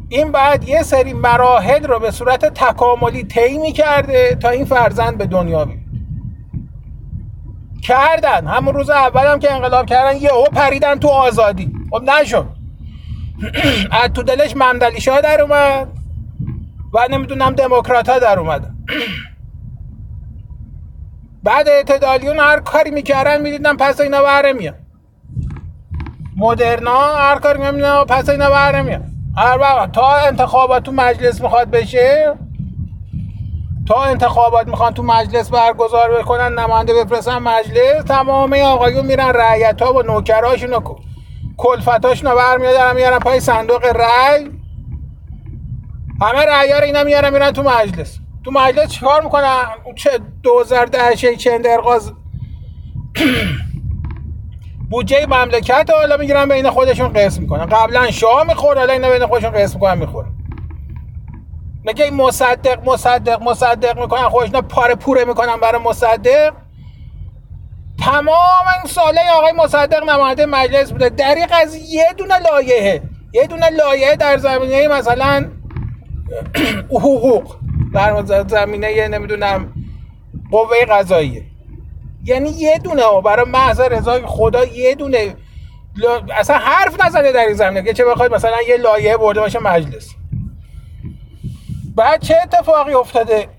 این 0.09 0.31
بعد 0.31 0.69
یه 0.69 0.83
سری 0.83 1.13
مراحل 1.13 1.83
رو 1.83 1.99
به 1.99 2.11
صورت 2.11 2.45
تکاملی 2.45 3.23
طی 3.23 3.71
کرده 3.71 4.35
تا 4.35 4.49
این 4.49 4.65
فرزند 4.65 5.17
به 5.17 5.25
دنیا 5.25 5.65
بیاد. 5.65 5.79
کردن. 7.81 8.47
همون 8.47 8.73
روز 8.73 8.89
اول 8.89 9.25
هم 9.25 9.39
که 9.39 9.53
انقلاب 9.53 9.85
کردن 9.85 10.17
یه 10.17 10.33
او 10.33 10.43
پریدن 10.43 10.95
تو 10.95 11.07
آزادی. 11.07 11.73
خب 11.91 12.03
نشد. 12.03 12.47
از 14.03 14.09
تو 14.13 14.23
دلش 14.23 14.55
ممدلیشا 14.55 15.21
در 15.21 15.41
اومد 15.41 15.87
و 16.93 17.07
نمی‌دونم 17.11 17.51
دموکرات 17.51 18.09
ها 18.09 18.19
در 18.19 18.39
اومد. 18.39 18.73
بعد 21.43 21.69
اعتدالیون 21.69 22.39
هر 22.39 22.59
کاری 22.59 22.91
می‌کردن 22.91 23.41
می‌دیدن 23.41 23.77
پس 23.77 24.01
اینا 24.01 24.21
بهره 24.21 24.53
میاد 24.53 24.75
مدرنا 26.37 27.15
هر 27.15 27.39
کاری 27.39 27.59
می‌دیدن 27.59 28.03
پس 28.03 28.29
اینا 28.29 28.49
بهره 28.49 28.81
میاد 28.81 29.16
هر 29.37 29.57
وقت 29.59 29.91
تا 29.91 30.15
انتخابات 30.15 30.83
تو 30.83 30.91
مجلس 30.91 31.41
می‌خواد 31.41 31.69
بشه 31.69 32.35
تا 33.87 34.03
انتخابات 34.03 34.67
می‌خوان 34.67 34.93
تو 34.93 35.03
مجلس 35.03 35.49
برگزار 35.49 36.21
بکنن 36.21 36.59
نماینده 36.59 37.03
بفرستن 37.03 37.37
مجلس 37.37 38.03
تمام 38.07 38.53
آقایون 38.53 39.05
میرن 39.05 39.29
رعیت 39.29 39.81
ها 39.81 39.93
و 39.93 40.01
نوکراشون 40.01 40.73
و 40.73 40.79
کلفتاشون 41.57 42.31
رو 42.31 42.37
برمیادن 42.37 42.95
میارن 42.95 43.19
پای 43.19 43.39
صندوق 43.39 43.85
رأی. 43.85 44.51
همه 46.21 46.45
رأی 46.45 46.71
رو 46.71 46.83
اینا 46.83 47.03
میارن 47.03 47.33
میرن 47.33 47.51
تو 47.51 47.63
مجلس. 47.63 48.19
تو 48.45 48.51
مجلس 48.51 48.89
چیکار 48.89 49.23
می‌کنن؟ 49.23 49.63
چه 49.95 50.09
2010 50.43 51.15
چند 51.15 51.67
ارقاز 51.67 52.13
بودجه 54.89 55.25
مملکت 55.25 55.89
حالا 55.89 56.17
می‌گیرن 56.17 56.49
بین 56.49 56.69
خودشون 56.69 57.13
قسم 57.13 57.41
می‌کنن. 57.41 57.65
قبلا 57.65 58.11
شاه 58.11 58.47
می‌خورد 58.47 58.77
حالا 58.77 58.93
اینا 58.93 59.09
بین 59.09 59.25
خودشون 59.25 59.51
قسم 59.51 59.73
می‌کنن 59.73 59.97
می‌خورن. 59.97 60.29
میگه 61.83 62.05
این 62.05 62.13
مصدق 62.13 62.89
مصدق 62.89 63.41
مصدق 63.41 63.99
می‌کنن. 63.99 64.29
خودشون 64.29 64.61
پاره 64.61 64.95
پوره 64.95 65.25
می‌کنن 65.25 65.57
برای 65.57 65.81
مصدق. 65.81 66.53
تمام 67.99 68.67
این 68.77 68.93
ساله 68.93 69.21
آقای 69.37 69.51
مصدق 69.51 70.03
نماینده 70.03 70.45
مجلس 70.45 70.91
بوده. 70.91 71.09
دریق 71.09 71.53
از 71.61 71.75
یه 71.75 72.13
دونه 72.17 72.39
لایحه 72.39 73.01
یه 73.33 73.47
دونه 73.47 73.69
لایحه 73.69 74.15
در 74.15 74.37
زمینه 74.37 74.87
مثلا 74.87 75.45
حقوق 76.91 77.55
در 77.93 78.43
زمینه 78.47 79.07
نمی‌دونم 79.07 79.73
قوه 80.51 80.85
قضاییه. 80.89 81.43
یعنی 82.27 82.49
یه 82.49 82.77
دونه 82.77 83.03
برای 83.25 83.45
محض 83.45 83.79
رضای 83.81 84.21
خدا 84.25 84.65
یه 84.65 84.95
دونه 84.95 85.35
اصلا 86.35 86.57
حرف 86.57 87.05
نزده 87.05 87.31
در 87.31 87.45
این 87.45 87.53
زمینه. 87.53 87.83
که 87.83 87.93
چه 87.93 88.05
بخواید 88.05 88.33
مثلا 88.33 88.61
یه 88.61 88.77
لایحه 88.77 89.17
برده 89.17 89.39
باشه 89.39 89.59
مجلس. 89.59 90.15
بعد 91.95 92.21
چه 92.21 92.35
اتفاقی 92.43 92.93
افتاده؟ 92.93 93.47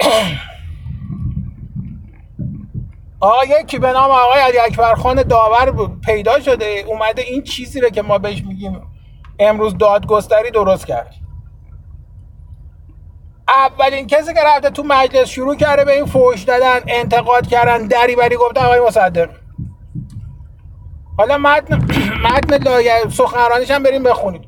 آقا 3.20 3.44
یکی 3.60 3.78
به 3.78 3.92
نام 3.92 4.10
آقای 4.10 4.40
علی 4.40 4.58
اکبر 4.58 4.94
خان 4.94 5.22
داور 5.22 5.90
پیدا 6.04 6.40
شده. 6.40 6.84
اومده 6.86 7.22
این 7.22 7.42
چیزی 7.42 7.80
رو 7.80 7.88
که 7.88 8.02
ما 8.02 8.18
بهش 8.18 8.42
میگیم 8.42 8.80
امروز 9.38 9.78
دادگستری 9.78 10.50
درست 10.50 10.86
کرد. 10.86 11.14
اولین 13.48 14.06
کسی 14.06 14.34
که 14.34 14.40
رفته 14.46 14.70
تو 14.70 14.82
مجلس 14.82 15.28
شروع 15.28 15.56
کرده 15.56 15.84
به 15.84 15.92
این 15.92 16.06
فوش 16.06 16.42
دادن 16.42 16.80
انتقاد 16.88 17.46
کردن 17.46 17.86
دری 17.86 18.16
بری 18.16 18.36
گفته 18.36 18.60
آقای 18.60 18.80
مصدق. 18.80 19.28
حالا 21.18 21.38
متن 21.38 21.76
متن 22.24 22.62
لایه 22.62 22.92
سخنرانیش 23.10 23.70
هم 23.70 23.82
بریم 23.82 24.02
بخونید 24.02 24.42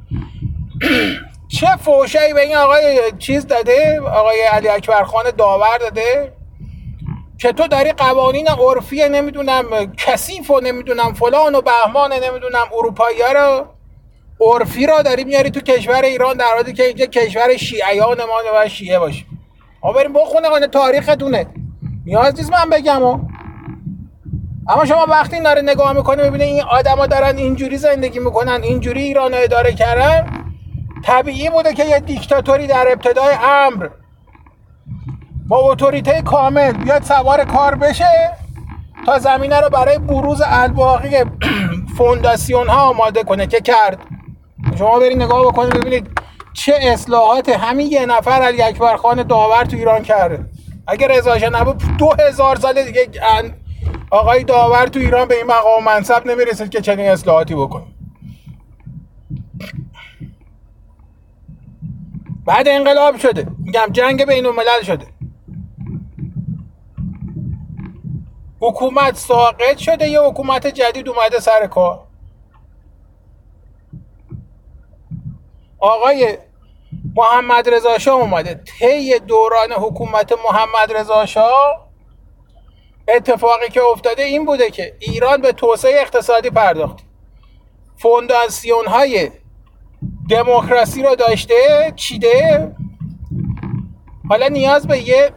چه 1.49 1.67
فوشایی 1.77 2.35
به 2.35 2.41
این 2.41 2.57
آقای 2.57 3.13
چیز 3.19 3.47
داده؟ 3.47 4.01
آقای 4.01 4.43
علی 4.43 4.69
اکبر 4.69 5.05
خان 5.05 5.25
داور 5.39 5.79
داده؟ 5.79 6.33
که 7.39 7.53
تو 7.53 7.67
داری 7.67 7.93
قوانین 7.93 8.49
عرفی 8.49 9.09
نمی‌دونم 9.09 9.95
کثیف 9.97 10.51
و 10.51 10.61
نمی‌دونم 10.61 11.15
فلان 11.15 11.55
و 11.55 11.61
بهمان 11.61 12.13
نمی‌دونم 12.13 12.67
اروپایی 12.73 13.19
رو؟ 13.35 13.67
عرفی 14.40 14.87
را 14.87 15.03
داری 15.03 15.24
میاری 15.24 15.50
تو 15.50 15.61
کشور 15.61 16.03
ایران 16.05 16.37
در 16.37 16.46
حالی 16.57 16.72
که 16.72 16.85
اینجا 16.85 17.07
کشور 17.07 17.57
شیعیان 17.57 18.18
ما 18.24 18.61
و 18.64 18.68
شیعه 18.68 18.98
باشه. 18.98 19.24
ما 19.83 19.92
بریم 19.92 20.12
بخونه 20.12 20.66
تاریختونه. 20.66 21.46
نیاز 22.07 22.37
نیست 22.37 22.53
من 22.53 22.70
بگم 22.70 23.03
و. 23.03 23.20
اما 24.68 24.85
شما 24.85 25.07
وقتی 25.09 25.35
این 25.35 25.44
داره 25.44 25.62
نگاه 25.62 25.92
می‌کنه 25.92 26.22
ببینه 26.22 26.44
این 26.44 26.62
آدما 26.62 27.07
دارن 27.07 27.37
اینجوری 27.37 27.76
زندگی 27.76 28.18
می‌کنن 28.18 28.61
اینجوری 28.62 29.03
ایران 29.03 29.35
اداره 29.35 29.72
کردن. 29.72 30.26
طبیعی 31.05 31.50
بوده 31.50 31.74
که 31.74 31.85
یه 31.85 32.00
دیکتاتوری 32.00 32.66
در 32.66 32.88
ابتدای 32.92 33.35
امر 33.42 33.88
با 35.48 35.59
اتوریته 35.59 36.22
کامل 36.22 36.72
بیاد 36.72 37.03
سوار 37.03 37.44
کار 37.44 37.74
بشه 37.74 38.33
تا 39.07 39.18
زمینه 39.18 39.61
رو 39.61 39.68
برای 39.68 39.98
بروز 39.98 40.42
الباقی 40.44 41.11
فونداسیون 41.98 42.68
ها 42.68 42.81
آماده 42.81 43.22
کنه 43.22 43.46
که 43.46 43.61
کرد. 43.61 43.98
شما 44.81 44.99
برید 44.99 45.23
نگاه 45.23 45.47
بکنید 45.47 45.75
ببینید 45.75 46.11
چه 46.53 46.75
اصلاحات 46.83 47.49
همین 47.49 47.87
یه 47.87 48.07
نفر 48.07 48.31
علی 48.31 48.62
اکبر 48.62 48.97
خان 48.97 49.23
داور 49.23 49.64
تو 49.64 49.77
ایران 49.77 50.03
کرده. 50.03 50.45
اگر 50.87 51.09
رضا 51.09 51.37
نبود 51.37 51.83
دو 51.99 52.11
هزار 52.29 52.57
سال 52.57 52.83
دیگه 52.83 53.11
آقای 54.11 54.45
داور 54.45 54.87
تو 54.87 55.01
ایران 55.01 55.29
به 55.29 55.37
این 55.37 55.47
مقام 55.47 55.85
منصب 55.85 56.27
نمی‌رسید 56.27 56.71
که 56.71 56.81
چنین 56.81 57.09
اصلاحاتی 57.09 57.55
بکنه. 57.55 57.85
بعد 62.47 62.69
انقلاب 62.69 63.16
شده. 63.16 63.47
میگم 63.59 63.87
جنگ 63.93 64.25
بین 64.25 64.47
الملل 64.47 64.83
شده. 64.83 65.07
حکومت 68.61 69.16
ساقط 69.16 69.77
شده 69.79 70.09
یه 70.09 70.21
حکومت 70.21 70.66
جدید 70.66 71.09
اومده 71.09 71.40
سر 71.40 71.66
کار. 71.66 72.10
آقای 75.81 76.38
محمد 77.16 77.69
رضا 77.69 77.99
شاه 77.99 78.21
اومده. 78.21 78.55
طی 78.55 79.19
دوران 79.19 79.73
حکومت 79.73 80.33
محمد 80.45 80.97
رضا 80.97 81.27
شاه 81.27 81.90
اتفاقی 83.09 83.69
که 83.69 83.83
افتاده 83.83 84.23
این 84.23 84.45
بوده 84.45 84.71
که 84.71 84.97
ایران 84.99 85.43
به 85.43 85.53
توسعه 85.53 86.01
اقتصادی 86.01 86.51
پرداخت. 86.51 86.99
فونداسیون 87.97 88.87
های 88.87 89.31
دموکراسی 90.31 91.03
رو 91.03 91.14
داشته 91.14 91.93
چیده. 91.97 92.73
حالا 94.29 94.49
نیاز 94.49 94.87
به 94.87 95.09
یه 95.09 95.33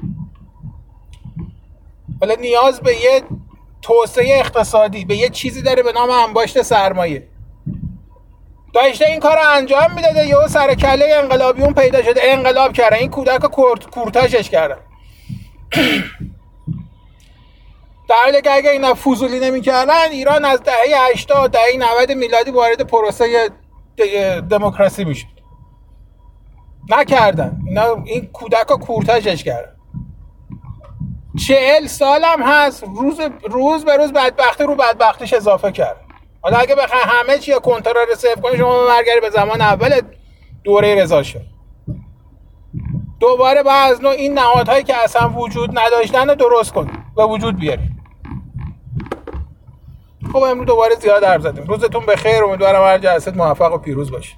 حالا 2.20 2.34
نیاز 2.34 2.80
به 2.80 2.96
یه 2.96 3.22
توسعه 3.82 4.38
اقتصادی 4.38 5.04
به 5.04 5.16
یه 5.16 5.28
چیزی 5.28 5.62
داره 5.62 5.82
به 5.82 5.92
نام 5.92 6.10
انباشت 6.10 6.62
سرمایه. 6.62 7.28
داشته 8.72 9.06
این 9.06 9.20
کار 9.20 9.36
رو 9.36 9.50
انجام 9.50 9.92
می‌داده 9.94 10.26
یه 10.26 10.46
سر 10.48 10.74
کله 10.74 11.14
انقلابیون 11.14 11.74
پیدا 11.74 12.02
شده 12.02 12.20
انقلاب 12.24 12.72
کردن 12.72 12.96
این 12.96 13.10
کودک 13.10 13.40
کورتاژش 13.90 14.50
کردن 14.50 14.76
در 18.08 18.16
حالی 18.24 18.42
که 18.42 18.52
اگه 18.52 18.70
اینا 18.70 18.94
فوزولی 18.94 19.40
نمی‌کردن 19.40 20.10
ایران 20.10 20.44
از 20.44 20.62
دهه 20.62 21.10
80 21.12 21.50
دهه 21.50 21.62
90 21.78 22.12
میلادی 22.12 22.50
وارد 22.50 22.82
پروسه 22.82 23.50
دموکراسی 24.50 25.04
می‌شد. 25.04 25.26
نکردن. 26.88 27.60
اینا 27.66 28.02
این 28.04 28.26
کودک 28.26 28.68
ها 28.68 28.76
کورتاژش 28.76 29.44
کردن 29.44 29.76
چهل 31.48 31.86
سالم 31.86 32.42
هست. 32.42 32.84
روز 32.84 33.20
روز 33.50 33.84
به 33.84 33.96
روز 33.96 34.12
بدبختی 34.12 34.64
رو 34.64 34.74
بدبختیش 34.74 35.32
اضافه 35.32 35.72
کرد 35.72 36.09
حالا 36.40 36.56
اگه 36.56 36.74
بخوای 36.74 37.00
همه 37.04 37.38
چی 37.38 37.52
کنترل 37.52 38.14
صفر 38.14 38.40
کنی 38.40 38.56
شما 38.56 38.86
برگردی 38.86 39.20
به 39.20 39.30
زمان 39.30 39.60
اول 39.60 40.00
دوره 40.64 40.94
رضا 41.02 41.22
شد 41.22 41.42
دوباره 43.20 43.62
با 43.62 43.72
از 43.72 44.02
نوع 44.02 44.10
این 44.12 44.34
نهادهایی 44.34 44.84
که 44.84 44.96
اصلا 44.96 45.28
وجود 45.28 45.78
نداشتن 45.78 46.28
رو 46.28 46.34
درست 46.34 46.72
کن 46.72 46.90
و 47.16 47.22
وجود 47.22 47.58
بیاری. 47.58 47.90
خب 50.32 50.42
امروز 50.42 50.66
دوباره 50.66 50.94
زیاد 50.94 51.24
حرف 51.24 51.42
زدیم. 51.42 51.64
روزتون 51.64 52.06
بخیر. 52.06 52.44
امیدوارم 52.44 52.82
هر 52.82 52.98
جلسه 52.98 53.30
موفق 53.30 53.72
و 53.72 53.78
پیروز 53.78 54.10
باشید. 54.10 54.36